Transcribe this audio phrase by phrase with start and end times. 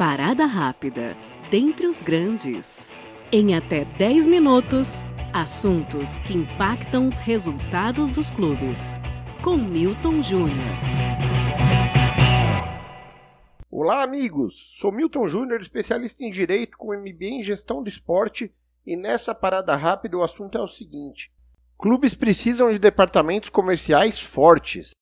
[0.00, 1.14] Parada rápida.
[1.50, 2.78] Dentre os grandes.
[3.30, 4.94] Em até 10 minutos,
[5.30, 8.78] assuntos que impactam os resultados dos clubes.
[9.42, 10.56] Com Milton Júnior.
[13.70, 14.54] Olá, amigos!
[14.80, 18.50] Sou Milton Júnior, especialista em Direito com MBA em Gestão do Esporte,
[18.86, 21.30] e nessa parada rápida o assunto é o seguinte:
[21.78, 24.92] clubes precisam de departamentos comerciais fortes.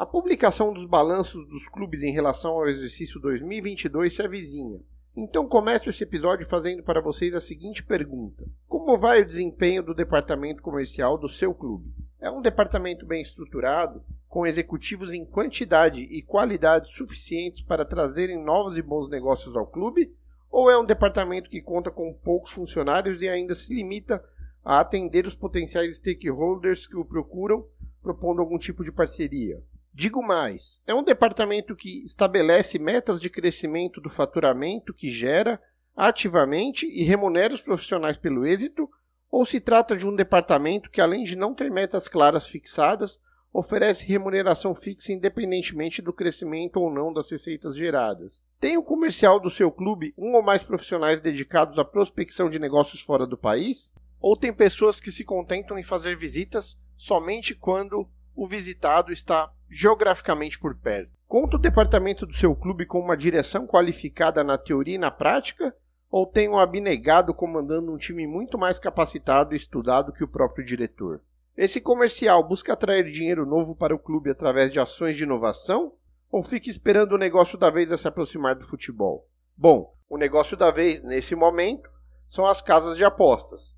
[0.00, 4.80] A publicação dos balanços dos clubes em relação ao exercício 2022 se avizinha.
[5.14, 9.92] Então começo esse episódio fazendo para vocês a seguinte pergunta: Como vai o desempenho do
[9.92, 11.92] departamento comercial do seu clube?
[12.18, 18.78] É um departamento bem estruturado, com executivos em quantidade e qualidade suficientes para trazerem novos
[18.78, 20.16] e bons negócios ao clube?
[20.50, 24.24] Ou é um departamento que conta com poucos funcionários e ainda se limita
[24.64, 27.66] a atender os potenciais stakeholders que o procuram,
[28.02, 29.62] propondo algum tipo de parceria?
[30.00, 35.60] Digo mais, é um departamento que estabelece metas de crescimento do faturamento que gera
[35.94, 38.88] ativamente e remunera os profissionais pelo êxito,
[39.30, 43.20] ou se trata de um departamento que, além de não ter metas claras fixadas,
[43.52, 48.42] oferece remuneração fixa independentemente do crescimento ou não das receitas geradas.
[48.58, 53.02] Tem o comercial do seu clube um ou mais profissionais dedicados à prospecção de negócios
[53.02, 53.92] fora do país?
[54.18, 60.58] Ou tem pessoas que se contentam em fazer visitas somente quando o visitado está geograficamente
[60.58, 61.12] por perto.
[61.28, 65.74] Conta o departamento do seu clube com uma direção qualificada na teoria e na prática?
[66.10, 70.64] Ou tem um abnegado comandando um time muito mais capacitado e estudado que o próprio
[70.64, 71.20] diretor?
[71.56, 75.92] Esse comercial busca atrair dinheiro novo para o clube através de ações de inovação?
[76.32, 79.28] Ou fica esperando o negócio da vez a se aproximar do futebol?
[79.56, 81.88] Bom, o negócio da vez, nesse momento,
[82.28, 83.76] são as casas de apostas.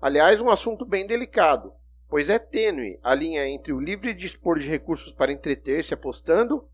[0.00, 1.72] Aliás, um assunto bem delicado,
[2.08, 6.66] pois é tênue a linha entre o livre dispor de recursos para entreter-se apostando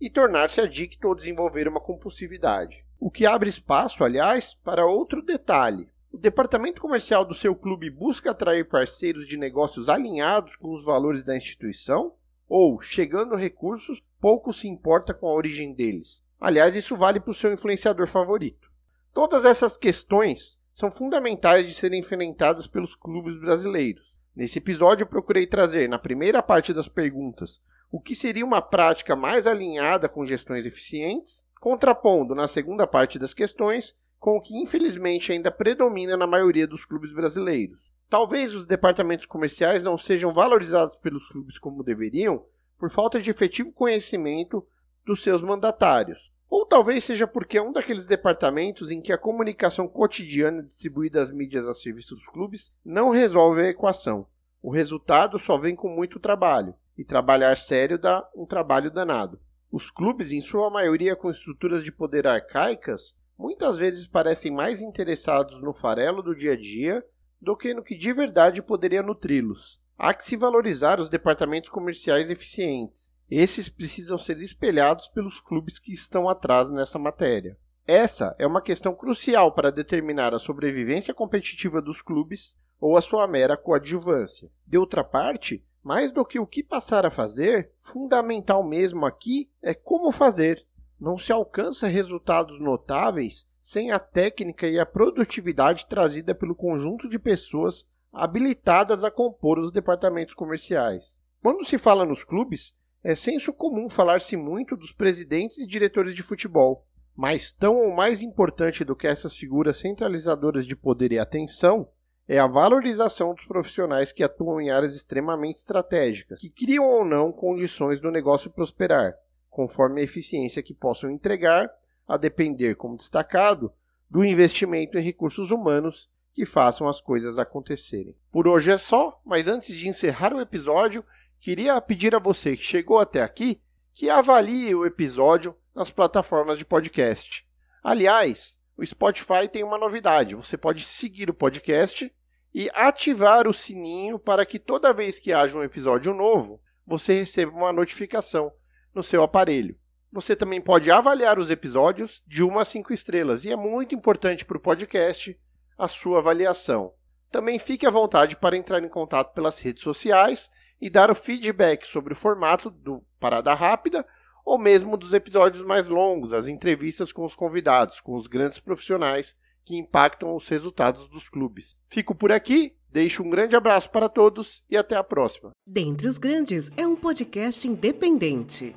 [0.00, 2.84] e tornar-se adicto ou desenvolver uma compulsividade.
[2.98, 5.88] O que abre espaço, aliás, para outro detalhe.
[6.12, 11.22] O departamento comercial do seu clube busca atrair parceiros de negócios alinhados com os valores
[11.22, 12.14] da instituição?
[12.48, 16.24] Ou, chegando recursos, pouco se importa com a origem deles?
[16.40, 18.70] Aliás, isso vale para o seu influenciador favorito.
[19.12, 24.15] Todas essas questões são fundamentais de serem enfrentadas pelos clubes brasileiros.
[24.36, 27.58] Nesse episódio, eu procurei trazer, na primeira parte das perguntas,
[27.90, 33.32] o que seria uma prática mais alinhada com gestões eficientes, contrapondo, na segunda parte das
[33.32, 37.90] questões, com o que infelizmente ainda predomina na maioria dos clubes brasileiros.
[38.10, 42.44] Talvez os departamentos comerciais não sejam valorizados pelos clubes como deveriam,
[42.78, 44.66] por falta de efetivo conhecimento
[45.06, 46.30] dos seus mandatários.
[46.48, 51.30] Ou talvez seja porque é um daqueles departamentos em que a comunicação cotidiana distribuída às
[51.30, 54.26] mídias a serviço dos clubes não resolve a equação.
[54.62, 59.38] O resultado só vem com muito trabalho, e trabalhar sério dá um trabalho danado.
[59.70, 65.60] Os clubes, em sua maioria com estruturas de poder arcaicas, muitas vezes parecem mais interessados
[65.62, 67.04] no farelo do dia a dia
[67.40, 69.80] do que no que de verdade poderia nutri-los.
[69.98, 75.92] Há que se valorizar os departamentos comerciais eficientes, esses precisam ser espelhados pelos clubes que
[75.92, 77.58] estão atrás nessa matéria.
[77.86, 83.26] Essa é uma questão crucial para determinar a sobrevivência competitiva dos clubes ou a sua
[83.26, 84.50] mera coadjuvância.
[84.66, 89.72] De outra parte, mais do que o que passar a fazer, fundamental mesmo aqui é
[89.72, 90.66] como fazer.
[90.98, 97.18] Não se alcança resultados notáveis sem a técnica e a produtividade trazida pelo conjunto de
[97.18, 101.16] pessoas habilitadas a compor os departamentos comerciais.
[101.42, 106.22] Quando se fala nos clubes, é senso comum falar-se muito dos presidentes e diretores de
[106.22, 106.84] futebol,
[107.14, 111.88] mas tão ou mais importante do que essas figuras centralizadoras de poder e atenção
[112.28, 117.30] é a valorização dos profissionais que atuam em áreas extremamente estratégicas, que criam ou não
[117.30, 119.14] condições do negócio prosperar,
[119.48, 121.70] conforme a eficiência que possam entregar,
[122.06, 123.72] a depender, como destacado,
[124.10, 128.14] do investimento em recursos humanos que façam as coisas acontecerem.
[128.30, 131.04] Por hoje é só, mas antes de encerrar o episódio,
[131.40, 133.60] queria pedir a você que chegou até aqui
[133.92, 137.46] que avalie o episódio nas plataformas de podcast.
[137.82, 142.12] Aliás, o Spotify tem uma novidade: você pode seguir o podcast
[142.54, 147.52] e ativar o sininho para que toda vez que haja um episódio novo, você receba
[147.52, 148.52] uma notificação
[148.94, 149.78] no seu aparelho.
[150.12, 154.44] Você também pode avaliar os episódios de 1 a 5 estrelas e é muito importante
[154.44, 155.38] para o podcast
[155.76, 156.92] a sua avaliação.
[157.30, 160.48] Também fique à vontade para entrar em contato pelas redes sociais
[160.80, 164.06] e dar o feedback sobre o formato do Parada Rápida
[164.44, 169.34] ou mesmo dos episódios mais longos, as entrevistas com os convidados, com os grandes profissionais
[169.64, 171.76] que impactam os resultados dos clubes.
[171.88, 175.50] Fico por aqui, deixo um grande abraço para todos e até a próxima.
[175.66, 178.76] Dentre os Grandes é um podcast independente.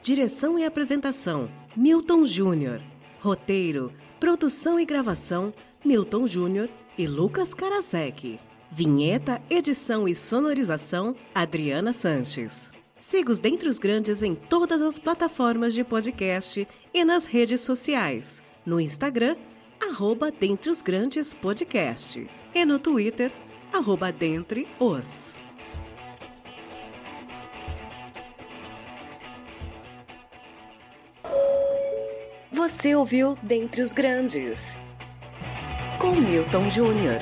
[0.00, 2.80] Direção e apresentação: Milton Júnior.
[3.20, 5.52] Roteiro, produção e gravação:
[5.84, 8.38] Milton Júnior e Lucas Karasek.
[8.70, 12.70] Vinheta, edição e sonorização: Adriana Sanches.
[12.96, 18.42] Siga os Dentre os Grandes em todas as plataformas de podcast e nas redes sociais.
[18.64, 19.36] No Instagram,
[19.80, 22.28] arroba Dentre os Grandes Podcast.
[22.54, 23.32] E no Twitter,
[23.72, 25.40] arroba Dentre os.
[32.52, 34.80] Você ouviu Dentre os Grandes,
[35.98, 37.20] com Milton Júnior.